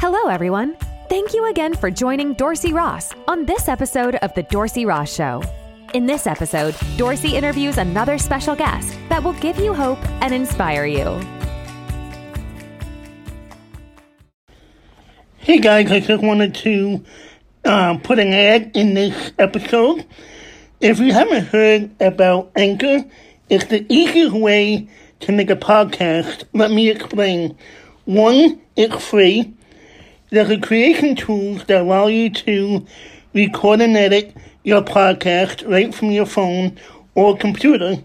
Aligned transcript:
Hello, 0.00 0.28
everyone. 0.30 0.78
Thank 1.10 1.34
you 1.34 1.50
again 1.50 1.74
for 1.74 1.90
joining 1.90 2.32
Dorsey 2.32 2.72
Ross 2.72 3.12
on 3.28 3.44
this 3.44 3.68
episode 3.68 4.14
of 4.14 4.32
The 4.32 4.44
Dorsey 4.44 4.86
Ross 4.86 5.14
Show. 5.14 5.42
In 5.92 6.06
this 6.06 6.26
episode, 6.26 6.74
Dorsey 6.96 7.36
interviews 7.36 7.76
another 7.76 8.16
special 8.16 8.56
guest 8.56 8.98
that 9.10 9.22
will 9.22 9.34
give 9.34 9.58
you 9.58 9.74
hope 9.74 9.98
and 10.22 10.32
inspire 10.32 10.86
you. 10.86 11.20
Hey 15.36 15.58
guys, 15.58 15.92
I 15.92 16.00
just 16.00 16.22
wanted 16.22 16.54
to 16.54 17.04
uh, 17.66 17.98
put 17.98 18.18
an 18.18 18.32
ad 18.32 18.70
in 18.74 18.94
this 18.94 19.32
episode. 19.38 20.06
If 20.80 20.98
you 20.98 21.12
haven't 21.12 21.44
heard 21.44 21.90
about 22.00 22.52
Anchor, 22.56 23.04
it's 23.50 23.66
the 23.66 23.84
easiest 23.92 24.32
way 24.32 24.88
to 25.20 25.32
make 25.32 25.50
a 25.50 25.56
podcast. 25.56 26.44
Let 26.54 26.70
me 26.70 26.88
explain. 26.88 27.54
One, 28.06 28.62
it's 28.76 29.06
free. 29.06 29.52
There's 30.30 30.50
a 30.50 30.60
creation 30.60 31.16
tools 31.16 31.64
that 31.64 31.80
allow 31.80 32.06
you 32.06 32.30
to 32.30 32.86
record 33.34 33.80
and 33.80 33.96
edit 33.96 34.36
your 34.62 34.80
podcast 34.82 35.68
right 35.68 35.92
from 35.92 36.12
your 36.12 36.26
phone 36.26 36.78
or 37.16 37.36
computer. 37.36 38.04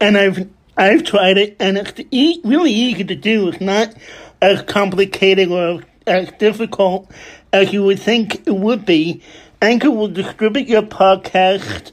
And 0.00 0.16
I've 0.16 0.48
I've 0.76 1.02
tried 1.02 1.38
it, 1.38 1.56
and 1.58 1.76
it's 1.76 2.00
e- 2.12 2.40
really 2.44 2.70
easy 2.70 3.02
to 3.02 3.16
do. 3.16 3.48
It's 3.48 3.60
not 3.60 3.92
as 4.40 4.62
complicated 4.62 5.50
or 5.50 5.82
as 6.06 6.30
difficult 6.38 7.10
as 7.52 7.72
you 7.72 7.82
would 7.82 7.98
think 7.98 8.46
it 8.46 8.54
would 8.54 8.86
be. 8.86 9.20
Anchor 9.60 9.90
will 9.90 10.06
distribute 10.06 10.68
your 10.68 10.82
podcast 10.82 11.90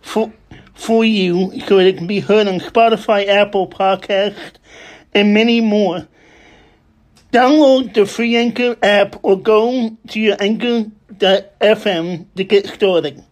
for 0.00 0.32
for 0.74 1.04
you 1.04 1.60
so 1.66 1.78
it 1.78 1.98
can 1.98 2.06
be 2.06 2.20
heard 2.20 2.48
on 2.48 2.60
Spotify, 2.60 3.28
Apple 3.28 3.68
Podcast, 3.68 4.52
and 5.12 5.34
many 5.34 5.60
more. 5.60 6.08
Download 7.32 7.94
the 7.94 8.04
free 8.04 8.36
Anchor 8.36 8.76
app 8.82 9.16
or 9.22 9.40
go 9.40 9.96
to 10.08 10.20
your 10.20 10.36
anchor.fm 10.38 12.26
to 12.36 12.44
get 12.44 12.66
started. 12.66 13.24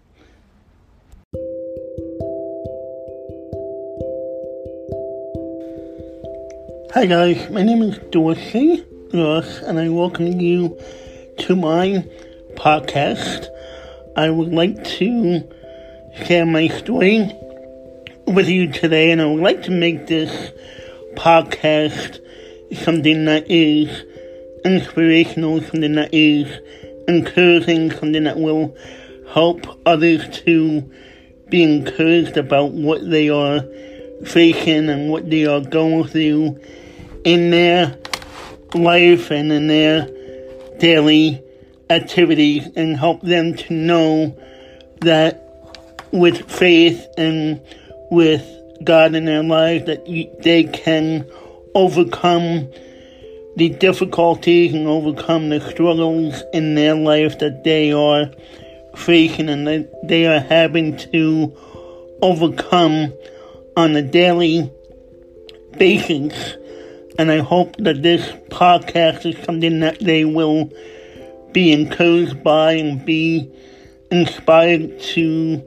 Hi 6.94 7.04
guys, 7.04 7.50
my 7.50 7.62
name 7.62 7.82
is 7.82 7.98
Dorsey 8.10 8.86
Ross 9.12 9.58
and 9.58 9.78
I 9.78 9.90
welcome 9.90 10.40
you 10.40 10.78
to 11.40 11.54
my 11.54 12.02
podcast. 12.54 13.48
I 14.16 14.30
would 14.30 14.54
like 14.54 14.82
to 14.96 15.46
share 16.24 16.46
my 16.46 16.68
story 16.68 17.30
with 18.26 18.48
you 18.48 18.72
today 18.72 19.10
and 19.10 19.20
I 19.20 19.26
would 19.26 19.42
like 19.42 19.62
to 19.64 19.70
make 19.70 20.06
this 20.06 20.52
podcast 21.16 22.18
something 22.72 23.24
that 23.26 23.50
is 23.50 24.04
inspirational, 24.64 25.60
something 25.60 25.94
that 25.94 26.12
is 26.12 26.46
encouraging, 27.08 27.90
something 27.90 28.24
that 28.24 28.38
will 28.38 28.76
help 29.32 29.78
others 29.86 30.40
to 30.40 30.90
be 31.48 31.62
encouraged 31.62 32.36
about 32.36 32.72
what 32.72 33.08
they 33.10 33.28
are 33.28 33.60
facing 34.24 34.88
and 34.88 35.10
what 35.10 35.28
they 35.30 35.46
are 35.46 35.60
going 35.60 36.04
through 36.04 36.60
in 37.24 37.50
their 37.50 37.98
life 38.74 39.30
and 39.30 39.52
in 39.52 39.66
their 39.66 40.08
daily 40.78 41.42
activities 41.88 42.68
and 42.76 42.96
help 42.96 43.20
them 43.22 43.54
to 43.54 43.74
know 43.74 44.36
that 45.00 45.46
with 46.12 46.50
faith 46.50 47.06
and 47.16 47.60
with 48.10 48.46
God 48.84 49.14
in 49.14 49.24
their 49.24 49.42
lives 49.42 49.86
that 49.86 50.06
they 50.42 50.64
can 50.64 51.26
overcome 51.74 52.70
the 53.56 53.68
difficulties 53.68 54.74
and 54.74 54.86
overcome 54.86 55.48
the 55.50 55.60
struggles 55.60 56.42
in 56.52 56.74
their 56.74 56.94
life 56.94 57.38
that 57.40 57.64
they 57.64 57.92
are 57.92 58.30
facing 58.96 59.48
and 59.48 59.66
that 59.66 60.08
they 60.08 60.26
are 60.26 60.40
having 60.40 60.96
to 60.96 61.56
overcome 62.22 63.12
on 63.76 63.96
a 63.96 64.02
daily 64.02 64.70
basis. 65.76 66.56
And 67.18 67.30
I 67.30 67.40
hope 67.40 67.76
that 67.78 68.02
this 68.02 68.30
podcast 68.48 69.26
is 69.26 69.44
something 69.44 69.80
that 69.80 69.98
they 70.00 70.24
will 70.24 70.70
be 71.52 71.72
encouraged 71.72 72.42
by 72.42 72.72
and 72.72 73.04
be 73.04 73.50
inspired 74.10 75.00
to, 75.00 75.62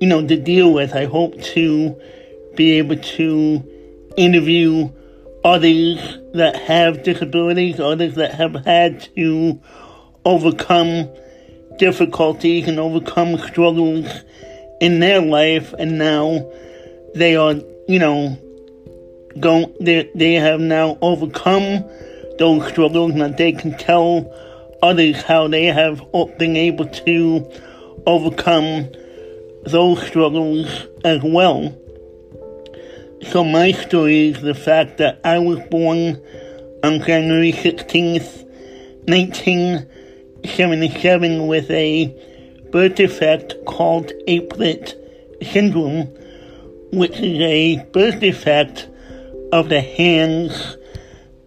you 0.00 0.06
know, 0.06 0.26
to 0.26 0.36
deal 0.36 0.72
with. 0.72 0.94
I 0.94 1.04
hope 1.04 1.40
to 1.42 2.00
be 2.56 2.72
able 2.72 2.96
to 2.96 3.62
interview 4.16 4.90
others 5.44 6.18
that 6.32 6.56
have 6.56 7.02
disabilities, 7.02 7.78
others 7.78 8.14
that 8.14 8.34
have 8.34 8.64
had 8.64 9.02
to 9.14 9.60
overcome 10.24 11.08
difficulties 11.76 12.66
and 12.66 12.80
overcome 12.80 13.36
struggles 13.38 14.08
in 14.80 15.00
their 15.00 15.20
life, 15.20 15.74
and 15.78 15.98
now 15.98 16.50
they 17.14 17.36
are, 17.36 17.54
you 17.86 17.98
know, 17.98 18.38
going, 19.38 19.72
they, 19.80 20.10
they 20.14 20.34
have 20.34 20.60
now 20.60 20.96
overcome 21.02 21.84
those 22.38 22.66
struggles, 22.68 23.12
and 23.12 23.20
that 23.20 23.36
they 23.36 23.52
can 23.52 23.76
tell 23.76 24.32
others 24.82 25.22
how 25.22 25.46
they 25.46 25.66
have 25.66 26.02
been 26.38 26.56
able 26.56 26.86
to 26.86 27.50
overcome 28.06 28.88
those 29.64 30.02
struggles 30.06 30.86
as 31.04 31.22
well. 31.22 31.74
So 33.30 33.42
my 33.42 33.72
story 33.72 34.28
is 34.28 34.42
the 34.42 34.54
fact 34.54 34.98
that 34.98 35.18
I 35.24 35.38
was 35.38 35.58
born 35.70 36.20
on 36.84 37.02
January 37.02 37.52
16th, 37.52 38.44
1977 39.08 41.46
with 41.46 41.70
a 41.70 42.14
birth 42.70 42.96
defect 42.96 43.54
called 43.64 44.12
Apert 44.28 44.94
syndrome, 45.42 46.14
which 46.92 47.18
is 47.18 47.40
a 47.40 47.82
birth 47.92 48.20
defect 48.20 48.90
of 49.52 49.68
the 49.68 49.80
hands 49.80 50.76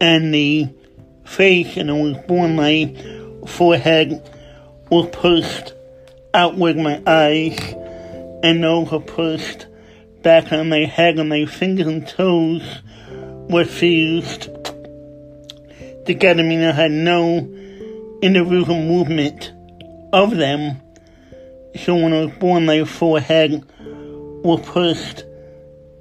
and 0.01 0.33
the 0.33 0.67
face, 1.25 1.77
and 1.77 1.91
I 1.91 1.93
was 1.93 2.17
born 2.27 2.55
my 2.55 2.95
forehead 3.45 4.27
was 4.89 5.09
pushed 5.11 5.73
outward 6.33 6.77
my 6.77 7.01
eyes, 7.05 7.59
and 8.43 8.63
those 8.63 8.89
were 8.91 8.99
pushed 8.99 9.67
back 10.27 10.51
on 10.51 10.67
my 10.67 10.83
head 10.83 11.17
and 11.17 11.29
my 11.29 11.45
fingers 11.45 11.87
and 11.87 12.05
toes 12.05 12.81
were 13.49 13.63
fused 13.63 14.49
together, 16.05 16.43
meaning 16.43 16.65
I 16.65 16.73
had 16.73 16.91
no 16.91 17.37
individual 18.21 18.75
movement 18.75 19.53
of 20.11 20.35
them. 20.35 20.81
So 21.77 21.95
when 21.95 22.11
I 22.11 22.25
was 22.25 22.33
born, 22.33 22.65
my 22.65 22.83
forehead 22.83 23.63
was 23.79 24.59
pushed 24.65 25.23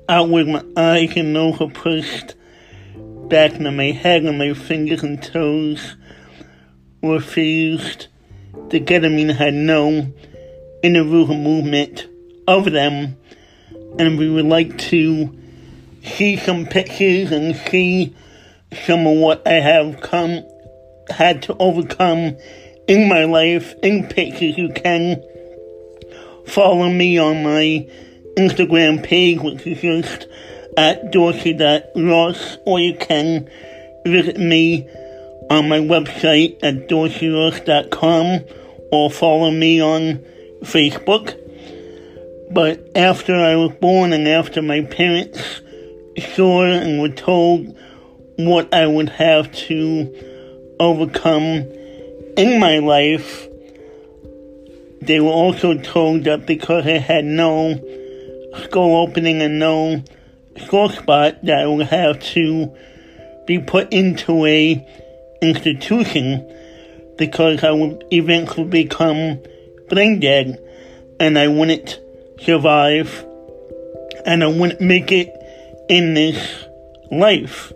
outward, 0.09 0.49
my 0.49 0.65
eyes 0.77 1.17
and 1.17 1.33
nose 1.33 1.61
were 1.61 1.69
pushed 1.69 2.35
back 3.29 3.53
into 3.53 3.71
my 3.71 3.93
head, 3.93 4.25
and 4.25 4.39
my 4.39 4.55
fingers 4.55 5.05
and 5.05 5.23
toes 5.23 5.95
were 7.01 7.21
fused 7.21 8.09
meaning 8.73 9.31
I 9.31 9.35
had 9.35 9.55
no 9.55 10.13
individual 10.83 11.37
movement 11.37 12.09
of 12.49 12.65
them 12.73 13.19
and 13.99 14.19
we 14.19 14.29
would 14.29 14.47
like 14.47 14.77
to 14.79 15.37
see 16.03 16.37
some 16.37 16.67
pictures 16.67 17.33
and 17.33 17.57
see 17.57 18.15
some 18.85 19.07
of 19.07 19.17
what 19.17 19.47
I 19.47 19.55
have 19.55 20.01
come 20.01 20.45
had 21.09 21.43
to 21.43 21.57
overcome 21.59 22.37
in 22.89 23.09
my 23.09 23.25
life 23.25 23.75
in 23.83 24.07
pictures. 24.07 24.57
You 24.57 24.71
can 24.71 25.23
follow 26.47 26.89
me 26.89 27.19
on 27.19 27.43
my 27.43 27.89
Instagram 28.37 29.03
page, 29.03 29.41
which 29.41 29.67
is 29.67 29.81
just 29.81 30.29
at 30.77 31.11
dorsey.ross, 31.11 32.59
or 32.67 32.79
you 32.79 32.95
can 32.97 33.49
visit 34.05 34.39
me 34.39 34.89
on 35.51 35.69
my 35.69 35.79
website 35.79 36.59
at 36.63 36.89
dorseyross.com 36.89 38.41
or 38.93 39.11
follow 39.11 39.51
me 39.51 39.81
on 39.81 40.25
Facebook. 40.63 41.46
But 42.51 42.91
after 42.95 43.35
I 43.35 43.57
was 43.57 43.73
born 43.81 44.13
and 44.13 44.27
after 44.29 44.63
my 44.63 44.83
parents 44.83 45.61
saw 46.35 46.65
and 46.65 47.01
were 47.01 47.09
told 47.09 47.77
what 48.37 48.73
I 48.73 48.87
would 48.87 49.09
have 49.11 49.53
to 49.53 50.75
overcome 50.79 51.65
in 52.37 52.61
my 52.61 52.79
life, 52.79 53.49
they 55.03 55.21
were 55.21 55.31
also 55.31 55.77
told 55.79 56.25
that 56.25 56.47
because 56.47 56.87
I 56.87 56.99
had 56.99 57.25
no 57.25 57.81
skull 58.65 58.97
opening 58.97 59.43
and 59.43 59.59
no 59.59 60.03
skull 60.65 60.89
spot, 60.91 61.45
that 61.45 61.59
I 61.59 61.67
would 61.67 61.87
have 61.87 62.21
to 62.35 62.75
be 63.47 63.59
put 63.59 63.93
into 63.93 64.47
a 64.47 64.87
institution 65.43 66.53
because 67.19 67.63
I 67.65 67.71
would 67.71 68.05
eventually 68.11 68.69
become 68.69 69.41
brain 69.89 70.21
dead 70.21 70.63
and 71.21 71.39
I 71.39 71.49
wouldn't 71.49 72.01
survive 72.41 73.27
and 74.25 74.43
I 74.43 74.49
wouldn't 74.49 74.81
make 74.81 75.13
it 75.13 75.33
in 75.89 76.15
this 76.15 76.65
life. 77.11 77.73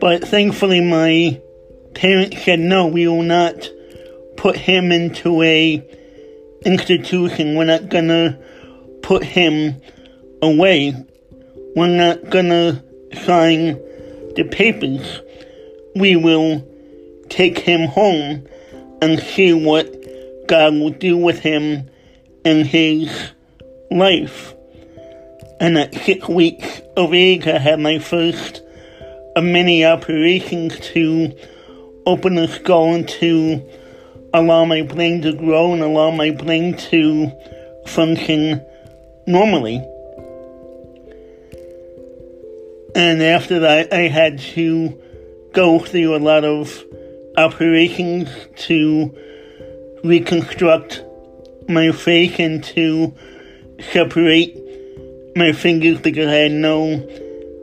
But 0.00 0.22
thankfully, 0.26 0.80
my 0.80 1.40
parents 1.94 2.44
said, 2.44 2.60
no, 2.60 2.86
we 2.86 3.06
will 3.08 3.22
not 3.22 3.70
put 4.36 4.56
him 4.56 4.92
into 4.92 5.42
a 5.42 5.82
institution. 6.64 7.54
We're 7.56 7.64
not 7.64 7.88
gonna 7.88 8.38
put 9.02 9.24
him 9.24 9.80
away. 10.42 10.94
We're 11.74 11.86
not 11.86 12.28
gonna 12.28 12.82
sign 13.24 13.78
the 14.34 14.44
papers. 14.50 15.20
We 15.94 16.16
will 16.16 16.66
take 17.28 17.58
him 17.58 17.88
home 17.88 18.46
and 19.00 19.18
see 19.18 19.52
what 19.52 19.86
God 20.46 20.74
will 20.74 20.90
do 20.90 21.16
with 21.16 21.40
him 21.40 21.88
in 22.44 22.64
his 22.64 23.32
life. 23.90 24.54
And 25.60 25.78
at 25.78 25.94
six 25.94 26.28
weeks 26.28 26.82
of 26.96 27.14
age, 27.14 27.46
I 27.46 27.58
had 27.58 27.80
my 27.80 27.98
first 27.98 28.62
of 29.34 29.44
many 29.44 29.84
operations 29.84 30.78
to 30.80 31.36
open 32.06 32.36
the 32.36 32.48
skull 32.48 32.94
and 32.94 33.08
to 33.08 33.62
allow 34.32 34.64
my 34.64 34.82
brain 34.82 35.22
to 35.22 35.32
grow 35.32 35.72
and 35.72 35.82
allow 35.82 36.10
my 36.10 36.30
brain 36.30 36.76
to 36.76 37.30
function 37.86 38.62
normally. 39.26 39.76
And 42.94 43.22
after 43.22 43.60
that, 43.60 43.92
I 43.92 44.08
had 44.08 44.38
to 44.38 44.98
go 45.52 45.78
through 45.78 46.16
a 46.16 46.18
lot 46.18 46.44
of 46.44 46.84
operations 47.36 48.28
to 48.56 49.14
reconstruct 50.04 51.02
my 51.68 51.92
face 51.92 52.38
and 52.38 52.62
to 52.64 53.14
separate 53.92 54.56
my 55.36 55.52
fingers 55.52 56.00
because 56.00 56.28
I 56.28 56.34
had 56.34 56.52
no 56.52 56.82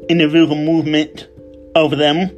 individual 0.10 0.56
movement 0.56 1.28
of 1.76 1.98
them. 1.98 2.30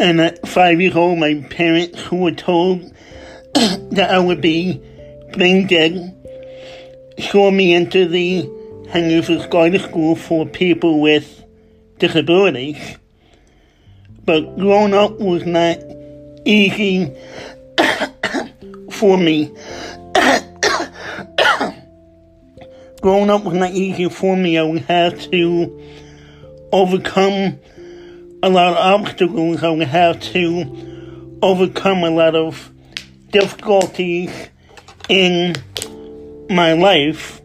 And 0.00 0.20
at 0.20 0.46
five 0.46 0.80
years 0.80 0.94
old, 0.94 1.18
my 1.18 1.44
parents, 1.50 2.00
who 2.02 2.16
were 2.16 2.32
told 2.32 2.82
that 3.54 4.10
I 4.10 4.18
would 4.18 4.40
be 4.40 4.80
brain 5.32 5.66
dead, 5.66 6.14
saw 7.30 7.50
me 7.50 7.74
enter 7.74 8.06
the 8.06 8.42
Henry 8.90 9.20
Viscardi 9.20 9.80
School 9.80 10.14
for 10.14 10.46
people 10.46 11.00
with 11.00 11.44
disabilities. 11.98 12.96
But 14.24 14.56
growing 14.58 14.94
up 14.94 15.18
was 15.18 15.44
not 15.44 15.78
easy 16.48 17.14
for 18.90 19.18
me. 19.18 19.54
growing 23.00 23.30
up 23.30 23.44
was 23.44 23.54
not 23.54 23.70
easy 23.70 24.08
for 24.08 24.36
me. 24.36 24.58
I 24.58 24.62
would 24.62 24.82
have 24.82 25.20
to 25.30 25.80
overcome 26.72 27.58
a 28.42 28.48
lot 28.48 28.72
of 28.72 28.78
obstacles. 28.78 29.62
I 29.62 29.70
would 29.70 29.86
have 29.86 30.20
to 30.32 31.38
overcome 31.42 32.02
a 32.02 32.10
lot 32.10 32.34
of 32.34 32.72
difficulties 33.30 34.32
in 35.08 35.54
my 36.50 36.72
life. 36.72 37.40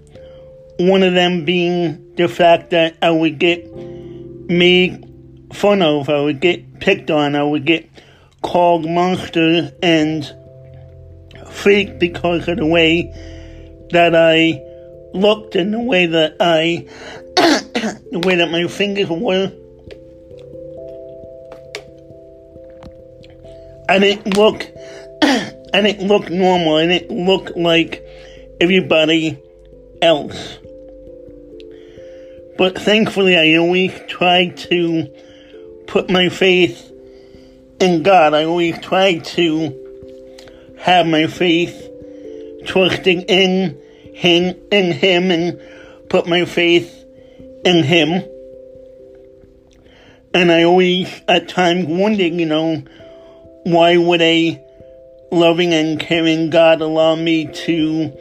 One 0.79 1.03
of 1.03 1.13
them 1.13 1.45
being 1.45 2.15
the 2.15 2.27
fact 2.27 2.71
that 2.71 2.97
I 3.01 3.11
would 3.11 3.37
get 3.37 3.75
made 3.75 5.07
fun 5.53 5.81
of, 5.81 6.09
I 6.09 6.21
would 6.21 6.39
get 6.39 6.79
picked 6.79 7.11
on, 7.11 7.35
I 7.35 7.43
would 7.43 7.65
get 7.65 7.87
called 8.43 8.87
monster 8.87 9.71
and 9.81 10.31
freak 11.49 11.97
because 11.97 12.47
of 12.47 12.57
the 12.57 12.65
way 12.65 13.11
that 13.91 14.15
I 14.15 14.61
looked 15.17 15.55
and 15.55 15.73
the 15.73 15.79
way 15.79 16.05
that 16.05 16.35
I, 16.39 16.85
the 18.11 18.21
way 18.23 18.35
that 18.35 18.51
my 18.51 18.67
fingers 18.67 19.09
were. 19.09 19.51
I 23.89 23.99
didn't 23.99 24.37
look, 24.37 24.67
I 25.21 25.81
didn't 25.81 26.07
look 26.07 26.29
normal. 26.29 26.75
I 26.75 26.85
didn't 26.85 27.25
look 27.25 27.51
like 27.55 28.03
everybody 28.61 29.41
else. 30.01 30.59
But 32.57 32.77
thankfully, 32.77 33.35
I 33.35 33.57
always 33.57 33.91
tried 34.07 34.57
to 34.57 35.07
put 35.87 36.09
my 36.09 36.29
faith 36.29 36.92
in 37.79 38.03
God. 38.03 38.33
I 38.33 38.45
always 38.45 38.79
try 38.79 39.17
to 39.17 39.79
have 40.79 41.05
my 41.05 41.27
faith 41.27 41.89
trusting 42.65 43.21
in 43.23 43.77
him 44.13 44.55
in 44.71 44.91
him 44.91 45.31
and 45.31 45.59
put 46.09 46.27
my 46.27 46.45
faith 46.45 47.05
in 47.65 47.83
him. 47.83 48.23
And 50.33 50.51
I 50.51 50.63
always 50.63 51.21
at 51.27 51.47
times 51.47 51.85
wondered, 51.87 52.33
you 52.33 52.45
know, 52.45 52.83
why 53.63 53.97
would 53.97 54.21
a 54.21 54.61
loving 55.31 55.73
and 55.73 55.99
caring 55.99 56.49
God 56.49 56.81
allow 56.81 57.15
me 57.15 57.45
to 57.45 58.11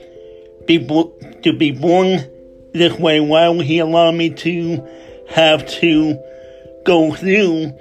be 0.67 0.79
to 0.79 1.57
be 1.57 1.71
born 1.73 2.25
this 2.73 2.99
way? 2.99 3.21
Why 3.21 3.49
would 3.49 3.67
He 3.67 3.79
allow 3.79 4.11
me 4.11 4.31
to 4.31 4.87
have 5.29 5.69
to 5.81 6.19
go 6.85 7.15
through 7.15 7.73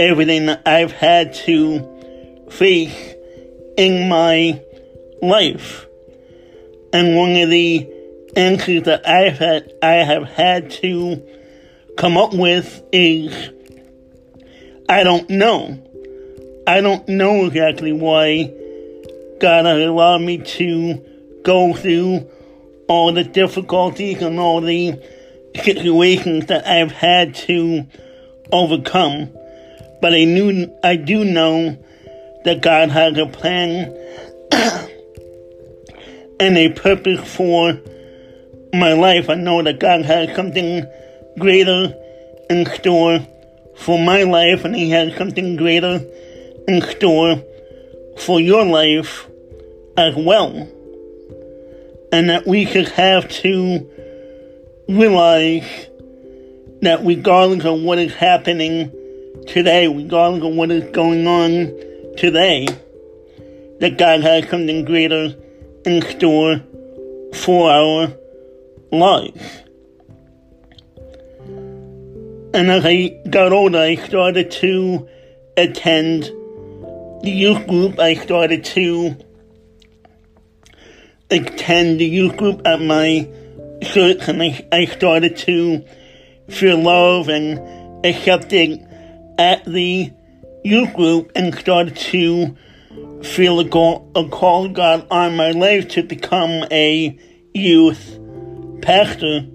everything 0.00 0.46
that 0.46 0.62
I've 0.66 0.92
had 0.92 1.34
to 1.34 2.46
face 2.50 3.14
in 3.76 4.08
my 4.08 4.60
life? 5.22 5.86
And 6.92 7.14
one 7.14 7.36
of 7.36 7.50
the 7.50 7.88
answers 8.34 8.82
that 8.84 9.06
I've 9.08 9.38
had, 9.38 9.72
I 9.82 9.92
have 9.92 10.24
had 10.24 10.70
to 10.72 11.22
come 11.96 12.16
up 12.16 12.34
with 12.34 12.82
is, 12.92 13.50
I 14.88 15.04
don't 15.04 15.28
know. 15.30 15.78
I 16.66 16.80
don't 16.80 17.08
know 17.08 17.46
exactly 17.46 17.92
why 17.92 18.52
God 19.40 19.64
has 19.64 19.86
allowed 19.86 20.22
me 20.22 20.38
to 20.38 21.04
go 21.42 21.74
through 21.74 22.28
all 22.88 23.12
the 23.12 23.24
difficulties 23.24 24.20
and 24.22 24.38
all 24.38 24.60
the 24.60 25.00
situations 25.62 26.46
that 26.46 26.66
I've 26.66 26.92
had 26.92 27.34
to 27.36 27.86
overcome. 28.52 29.30
But 30.00 30.14
I 30.14 30.24
knew, 30.24 30.74
I 30.82 30.96
do 30.96 31.24
know 31.24 31.76
that 32.44 32.62
God 32.62 32.90
has 32.90 33.18
a 33.18 33.26
plan 33.26 33.94
and 36.40 36.56
a 36.56 36.70
purpose 36.70 37.20
for 37.34 37.78
my 38.72 38.94
life. 38.94 39.28
I 39.28 39.34
know 39.34 39.62
that 39.62 39.78
God 39.78 40.04
has 40.06 40.34
something 40.34 40.86
greater 41.38 41.94
in 42.48 42.66
store 42.66 43.20
for 43.76 43.98
my 43.98 44.22
life, 44.22 44.64
and 44.64 44.74
He 44.74 44.90
has 44.90 45.14
something 45.16 45.56
greater 45.56 46.00
in 46.66 46.82
store 46.82 47.42
for 48.18 48.40
your 48.40 48.64
life 48.64 49.26
as 49.96 50.14
well. 50.16 50.68
And 52.12 52.30
that 52.30 52.46
we 52.46 52.64
should 52.66 52.88
have 52.88 53.28
to 53.28 53.88
realize 54.88 55.88
that 56.82 57.00
regardless 57.04 57.64
of 57.64 57.80
what 57.82 57.98
is 57.98 58.14
happening 58.14 58.90
today, 59.46 59.86
regardless 59.86 60.44
of 60.44 60.54
what 60.54 60.70
is 60.70 60.90
going 60.90 61.26
on 61.26 61.66
today, 62.16 62.66
that 63.80 63.96
God 63.98 64.20
has 64.22 64.48
something 64.48 64.84
greater 64.84 65.34
in 65.84 66.02
store 66.02 66.60
for 67.34 67.70
our 67.70 68.12
life. 68.92 69.62
And 72.52 72.70
as 72.70 72.84
I 72.84 73.20
got 73.30 73.52
older, 73.52 73.78
I 73.78 73.94
started 73.94 74.50
to 74.52 75.08
attend 75.56 76.24
the 77.22 77.30
youth 77.30 77.66
group. 77.66 77.98
I 77.98 78.14
started 78.14 78.64
to 78.64 79.16
attend 81.30 82.00
the 82.00 82.06
youth 82.06 82.36
group 82.36 82.66
at 82.66 82.80
my 82.80 83.28
church, 83.82 84.28
and 84.28 84.42
I, 84.42 84.66
I 84.72 84.86
started 84.86 85.36
to 85.38 85.84
feel 86.48 86.78
love 86.78 87.28
and 87.28 88.04
accepted 88.04 88.84
at 89.40 89.64
the 89.64 90.12
youth 90.62 90.92
group 90.92 91.32
and 91.34 91.54
started 91.54 91.96
to 91.96 92.54
feel 93.22 93.58
a 93.58 93.66
call, 93.66 94.12
a 94.14 94.28
call 94.28 94.66
of 94.66 94.74
God 94.74 95.06
on 95.10 95.34
my 95.34 95.52
life 95.52 95.88
to 95.88 96.02
become 96.02 96.66
a 96.70 97.18
youth 97.54 98.18
pastor. 98.82 99.46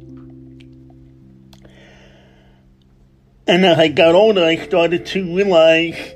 And 3.48 3.64
as 3.64 3.78
I 3.78 3.90
got 3.90 4.16
older, 4.16 4.44
I 4.44 4.56
started 4.56 5.06
to 5.08 5.36
realize 5.36 6.16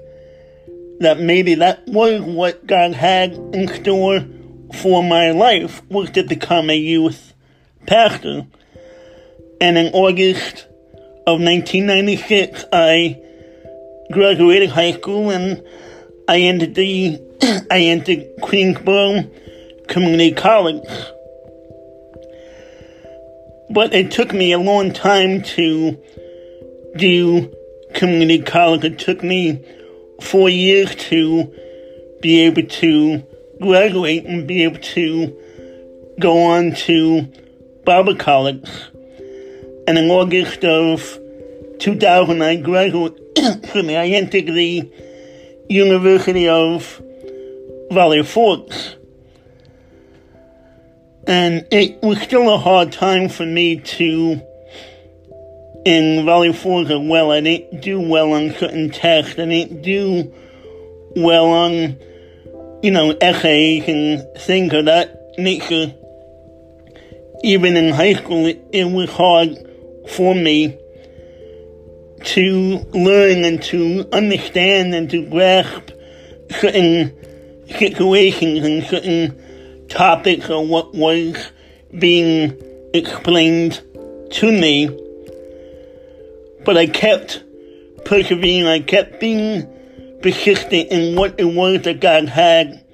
that 1.00 1.20
maybe 1.20 1.54
that 1.56 1.88
was 1.88 2.22
what 2.22 2.66
God 2.66 2.94
had 2.94 3.34
in 3.54 3.68
store 3.68 4.26
for 4.82 5.04
my 5.04 5.30
life, 5.30 5.84
was 5.90 6.10
to 6.12 6.24
become 6.24 6.72
a 6.72 6.76
youth 6.76 7.36
pastor. 7.86 8.48
And 9.62 9.78
in 9.78 9.94
August 9.94 10.66
of 11.28 11.40
1996, 11.40 12.66
I 12.74 13.29
graduated 14.12 14.70
high 14.70 14.94
school 14.94 15.30
and 15.30 15.64
I 16.28 16.40
entered 16.42 16.76
the 16.76 17.22
I 17.72 17.80
entered 17.80 18.26
Queensborough 18.42 19.30
Community 19.88 20.32
College. 20.32 20.84
But 23.70 23.94
it 23.94 24.12
took 24.12 24.34
me 24.34 24.52
a 24.52 24.58
long 24.58 24.94
time 24.94 25.44
to 25.44 25.98
do 26.98 27.54
community 27.94 28.42
college. 28.42 28.84
It 28.84 29.00
took 29.00 29.24
me 29.24 29.64
four 30.22 30.50
years 30.50 30.96
to 30.96 31.54
be 32.22 32.42
able 32.42 32.64
to 32.64 33.24
graduate 33.62 34.26
and 34.26 34.48
be 34.48 34.64
able 34.64 34.80
to 34.80 35.36
go 36.20 36.44
on 36.46 36.74
to 36.74 37.28
Bible 37.86 38.16
college. 38.16 38.70
And 39.88 39.98
in 39.98 40.10
August 40.10 40.64
of 40.66 41.20
2000, 41.80 42.42
I 42.42 42.56
graduated, 42.58 43.29
I 43.44 44.08
entered 44.08 44.48
the 44.48 44.92
University 45.70 46.48
of 46.48 47.02
Valley 47.92 48.24
Forge. 48.24 48.96
And 51.28 51.68
it 51.72 52.02
was 52.02 52.20
still 52.22 52.54
a 52.54 52.58
hard 52.58 52.92
time 52.92 53.30
for 53.30 53.46
me 53.46 53.78
to, 53.78 54.42
in 55.86 56.26
Valley 56.26 56.54
Forge 56.54 56.90
as 56.90 57.00
well, 57.00 57.32
I 57.32 57.42
didn't 57.42 57.82
do 57.82 58.02
well 58.02 58.34
on 58.34 58.54
certain 58.56 58.90
tests. 58.90 59.34
I 59.38 59.46
didn't 59.46 59.84
do 59.84 60.34
well 61.16 61.46
on, 61.46 61.98
you 62.82 62.92
know, 62.92 63.16
essays 63.22 63.88
and 63.88 64.28
things 64.40 64.74
of 64.74 64.86
that 64.86 65.34
nature. 65.38 65.94
Even 67.44 67.78
in 67.78 67.94
high 67.94 68.16
school, 68.16 68.48
it, 68.48 68.62
it 68.74 68.86
was 68.86 69.10
hard 69.10 69.56
for 70.10 70.34
me 70.34 70.78
to 72.30 72.78
learn 72.94 73.44
and 73.44 73.62
to 73.64 74.08
understand 74.14 74.94
and 74.94 75.10
to 75.10 75.26
grasp 75.30 75.92
certain 76.60 77.12
situations 77.78 78.64
and 78.64 78.84
certain 78.84 79.88
topics 79.88 80.48
or 80.48 80.66
what 80.66 80.94
was 80.94 81.52
being 81.98 82.56
explained 82.94 83.82
to 84.32 84.52
me. 84.52 84.88
But 86.66 86.78
I 86.78 86.86
kept 86.86 87.44
persevering, 88.06 88.68
I 88.68 88.82
kept 88.82 89.20
being 89.20 89.68
persistent 90.22 90.90
in 90.90 91.16
what 91.16 91.40
it 91.40 91.46
was 91.46 91.82
that 91.84 92.00
God 92.00 92.30
had 92.30 92.86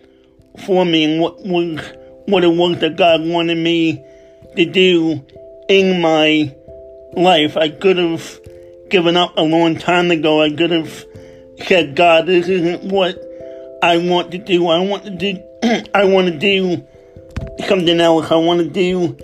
for 0.65 0.85
me 0.85 1.03
and 1.03 1.21
what 1.21 1.45
was 1.45 1.81
what 2.27 2.45
it 2.45 2.53
was 2.53 2.79
that 2.79 2.95
God 2.95 3.21
wanted 3.25 3.57
me 3.57 4.01
to 4.55 4.65
do 4.65 5.25
in 5.67 6.01
my 6.01 6.55
life. 7.13 7.57
I 7.57 7.69
could 7.69 7.97
have 7.97 8.39
given 8.95 9.17
up 9.17 9.35
a 9.35 9.41
long 9.41 9.75
time 9.75 10.09
ago. 10.09 10.41
I 10.41 10.49
could 10.49 10.71
have 10.71 11.05
said, 11.67 11.97
God, 11.97 12.27
this 12.27 12.47
isn't 12.47 12.81
what 12.81 13.21
I 13.83 13.97
want 13.97 14.31
to 14.31 14.37
do. 14.37 14.69
I 14.69 14.79
want 14.79 15.03
to 15.03 15.09
do, 15.09 15.37
I 15.93 16.05
want 16.05 16.27
to 16.27 16.39
do 16.39 16.81
something 17.67 17.99
else. 17.99 18.31
I 18.31 18.35
want 18.35 18.61
to 18.61 18.69
do 18.69 19.17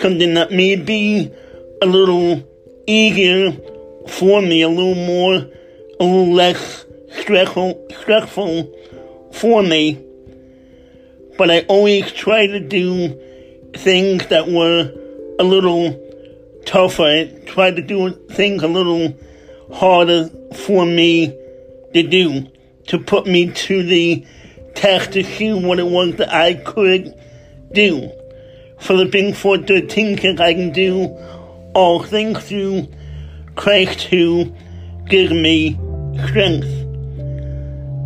something 0.00 0.34
that 0.34 0.52
may 0.52 0.76
be 0.76 1.28
a 1.82 1.86
little 1.86 2.40
easier 2.86 3.50
for 4.06 4.40
me, 4.40 4.62
a 4.62 4.68
little 4.68 4.94
more, 4.94 5.34
a 5.98 6.04
little 6.04 6.32
less 6.32 6.86
stressful, 7.10 7.84
stressful 8.02 8.72
for 9.32 9.60
me. 9.60 10.00
But 11.36 11.50
I 11.50 11.62
always 11.62 12.12
try 12.12 12.46
to 12.46 12.60
do 12.60 13.08
things 13.74 14.28
that 14.28 14.46
were 14.46 14.92
a 15.40 15.42
little 15.42 16.05
tougher. 16.66 17.08
It 17.08 17.46
tried 17.46 17.76
to 17.76 17.82
do 17.82 18.10
things 18.10 18.62
a 18.62 18.68
little 18.68 19.14
harder 19.72 20.28
for 20.54 20.84
me 20.84 21.28
to 21.94 22.02
do 22.02 22.46
to 22.88 22.98
put 22.98 23.26
me 23.26 23.50
to 23.50 23.82
the 23.82 24.24
test 24.74 25.12
to 25.12 25.24
see 25.24 25.52
what 25.52 25.78
it 25.78 25.86
was 25.86 26.16
that 26.16 26.32
I 26.32 26.54
could 26.54 27.14
do. 27.72 28.10
Philippians 28.78 29.36
4.13 29.36 30.20
says 30.20 30.40
I 30.40 30.54
can 30.54 30.72
do 30.72 31.06
all 31.74 32.02
things 32.02 32.44
through 32.48 32.88
Christ 33.56 34.02
who 34.02 34.54
gives 35.08 35.32
me 35.32 35.72
strength. 36.28 36.68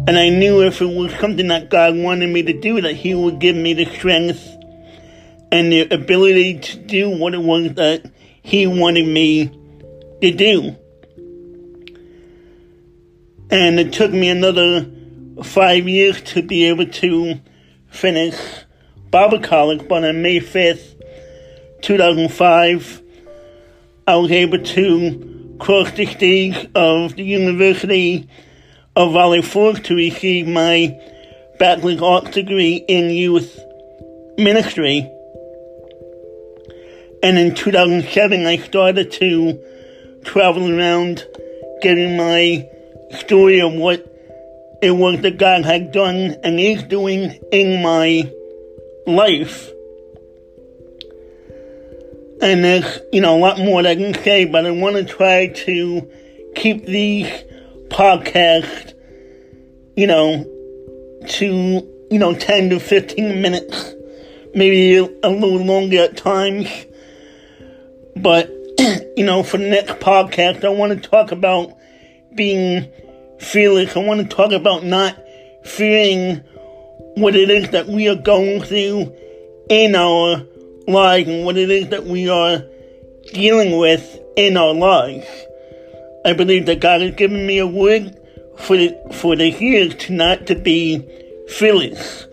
And 0.08 0.18
I 0.18 0.28
knew 0.30 0.62
if 0.62 0.80
it 0.80 0.86
was 0.86 1.12
something 1.20 1.48
that 1.48 1.70
God 1.70 1.96
wanted 1.96 2.30
me 2.30 2.42
to 2.42 2.58
do, 2.58 2.80
that 2.80 2.94
He 2.94 3.14
would 3.14 3.38
give 3.38 3.56
me 3.56 3.74
the 3.74 3.84
strength 3.84 4.46
and 5.52 5.72
the 5.72 5.82
ability 5.92 6.58
to 6.60 6.76
do 6.78 7.10
what 7.10 7.34
it 7.34 7.42
was 7.42 7.74
that 7.74 8.10
He 8.42 8.66
wanted 8.66 9.06
me 9.06 9.48
to 10.22 10.30
do. 10.32 10.76
And 13.50 13.80
it 13.80 13.92
took 13.92 14.12
me 14.12 14.28
another 14.28 14.86
five 15.42 15.88
years 15.88 16.20
to 16.22 16.42
be 16.42 16.64
able 16.64 16.86
to 16.86 17.40
finish 17.88 18.36
Bible 19.10 19.40
college, 19.40 19.88
but 19.88 20.04
on 20.04 20.22
May 20.22 20.38
5th, 20.38 21.02
2005, 21.82 23.02
I 24.06 24.16
was 24.16 24.30
able 24.30 24.58
to 24.58 25.56
cross 25.58 25.90
the 25.92 26.06
stage 26.06 26.68
of 26.74 27.16
the 27.16 27.24
University 27.24 28.28
of 28.96 29.12
Valley 29.12 29.42
Forge 29.42 29.82
to 29.84 29.94
receive 29.94 30.46
my 30.46 30.98
bachelor's 31.58 32.00
arts 32.00 32.30
degree 32.30 32.76
in 32.88 33.10
youth 33.10 33.60
ministry. 34.38 35.10
And 37.22 37.38
in 37.38 37.54
2007, 37.54 38.46
I 38.46 38.56
started 38.56 39.12
to 39.12 39.62
travel 40.24 40.70
around 40.70 41.26
getting 41.82 42.16
my 42.16 42.68
story 43.18 43.60
of 43.60 43.72
what 43.74 44.06
it 44.82 44.92
was 44.92 45.20
that 45.20 45.38
God 45.38 45.64
had 45.64 45.92
done 45.92 46.36
and 46.42 46.58
is 46.58 46.82
doing 46.84 47.38
in 47.52 47.82
my 47.82 48.30
life. 49.06 49.70
And 52.42 52.64
there's, 52.64 53.00
you 53.12 53.20
know, 53.20 53.36
a 53.36 53.38
lot 53.38 53.58
more 53.58 53.82
that 53.82 53.90
I 53.90 53.94
can 53.96 54.14
say, 54.14 54.46
but 54.46 54.64
I 54.64 54.70
want 54.70 54.96
to 54.96 55.04
try 55.04 55.48
to 55.48 56.10
keep 56.54 56.86
these 56.86 57.28
podcasts, 57.88 58.94
you 59.94 60.06
know, 60.06 60.44
to, 61.28 62.06
you 62.10 62.18
know, 62.18 62.34
10 62.34 62.70
to 62.70 62.80
15 62.80 63.42
minutes, 63.42 63.94
maybe 64.54 64.96
a 64.96 65.28
little 65.28 65.62
longer 65.62 66.04
at 66.04 66.16
times. 66.16 66.68
But, 68.22 68.50
you 69.16 69.24
know, 69.24 69.42
for 69.42 69.58
the 69.58 69.68
next 69.68 69.94
podcast, 69.94 70.64
I 70.64 70.68
want 70.68 71.02
to 71.02 71.08
talk 71.08 71.32
about 71.32 71.76
being 72.34 72.90
fearless. 73.38 73.96
I 73.96 74.00
want 74.00 74.20
to 74.20 74.36
talk 74.36 74.52
about 74.52 74.84
not 74.84 75.18
fearing 75.64 76.36
what 77.16 77.34
it 77.34 77.50
is 77.50 77.70
that 77.70 77.86
we 77.86 78.08
are 78.08 78.16
going 78.16 78.62
through 78.62 79.14
in 79.68 79.94
our 79.94 80.44
lives 80.86 81.28
and 81.28 81.44
what 81.44 81.56
it 81.56 81.70
is 81.70 81.88
that 81.88 82.04
we 82.04 82.28
are 82.28 82.62
dealing 83.32 83.78
with 83.78 84.18
in 84.36 84.56
our 84.56 84.74
lives. 84.74 85.26
I 86.24 86.32
believe 86.32 86.66
that 86.66 86.80
God 86.80 87.00
has 87.00 87.14
given 87.14 87.46
me 87.46 87.58
a 87.58 87.66
word 87.66 88.18
for 88.58 88.76
the, 88.76 88.96
for 89.12 89.36
the 89.36 89.50
years 89.50 89.94
to 89.96 90.12
not 90.12 90.46
to 90.46 90.54
be 90.54 91.06
fearless. 91.48 92.26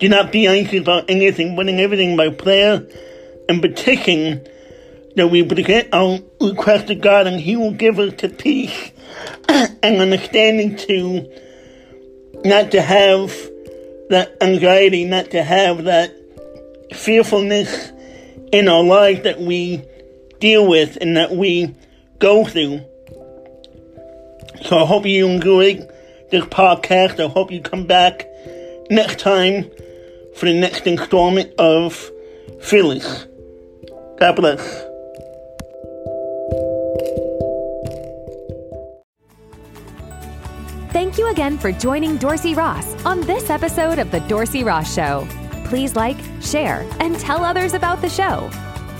Do 0.00 0.08
not 0.08 0.32
be 0.32 0.46
anxious 0.46 0.80
about 0.80 1.08
anything, 1.08 1.56
but 1.56 1.68
in 1.68 1.80
everything 1.80 2.16
by 2.16 2.30
prayer 2.30 2.86
and 3.48 3.60
petition 3.60 4.46
that 5.16 5.28
we 5.28 5.42
present 5.44 5.88
our 5.92 6.18
request 6.40 6.88
to 6.88 6.94
God 6.94 7.26
and 7.26 7.40
He 7.40 7.56
will 7.56 7.72
give 7.72 7.98
us 7.98 8.14
the 8.14 8.28
peace 8.28 8.92
and 9.48 10.00
understanding 10.00 10.76
to 10.76 11.30
not 12.44 12.72
to 12.72 12.82
have 12.82 13.30
that 14.10 14.36
anxiety, 14.40 15.04
not 15.04 15.30
to 15.30 15.42
have 15.42 15.84
that 15.84 16.14
fearfulness 16.92 17.92
in 18.52 18.68
our 18.68 18.82
life 18.82 19.22
that 19.22 19.40
we 19.40 19.82
deal 20.40 20.68
with 20.68 20.98
and 21.00 21.16
that 21.16 21.32
we 21.32 21.74
go 22.18 22.44
through. 22.44 22.80
So 24.62 24.78
I 24.78 24.86
hope 24.86 25.06
you 25.06 25.26
enjoyed 25.26 25.90
this 26.30 26.44
podcast. 26.44 27.18
I 27.18 27.28
hope 27.28 27.50
you 27.50 27.60
come 27.60 27.86
back 27.86 28.26
next 28.90 29.18
time 29.20 29.70
for 30.36 30.46
the 30.46 30.58
next 30.58 30.86
installment 30.86 31.52
of 31.58 32.10
Fearless. 32.60 33.26
God 34.18 34.36
bless. 34.36 34.93
Thank 40.94 41.18
you 41.18 41.28
again 41.28 41.58
for 41.58 41.72
joining 41.72 42.18
Dorsey 42.18 42.54
Ross 42.54 42.94
on 43.04 43.20
this 43.22 43.50
episode 43.50 43.98
of 43.98 44.12
The 44.12 44.20
Dorsey 44.20 44.62
Ross 44.62 44.94
Show. 44.94 45.26
Please 45.64 45.96
like, 45.96 46.16
share, 46.40 46.88
and 47.00 47.18
tell 47.18 47.44
others 47.44 47.74
about 47.74 48.00
the 48.00 48.08
show. 48.08 48.48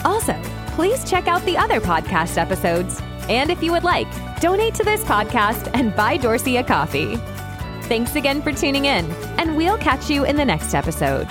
Also, 0.05 0.35
please 0.75 1.09
check 1.09 1.29
out 1.29 1.41
the 1.45 1.57
other 1.57 1.81
podcast 1.81 2.37
episodes. 2.37 3.01
And 3.29 3.49
if 3.49 3.63
you 3.63 3.71
would 3.71 3.85
like, 3.85 4.09
donate 4.41 4.75
to 4.75 4.83
this 4.83 5.05
podcast 5.05 5.71
and 5.73 5.95
buy 5.95 6.17
Dorsey 6.17 6.57
a 6.57 6.65
coffee. 6.65 7.15
Thanks 7.83 8.17
again 8.17 8.43
for 8.43 8.51
tuning 8.51 8.87
in, 8.87 9.09
and 9.39 9.57
we'll 9.57 9.79
catch 9.79 10.11
you 10.11 10.25
in 10.25 10.35
the 10.35 10.45
next 10.45 10.75
episode. 10.75 11.29